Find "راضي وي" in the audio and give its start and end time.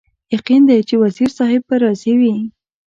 1.83-2.35